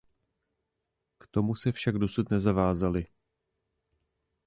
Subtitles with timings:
[1.17, 3.05] K tomu se však dosud nezavázaly.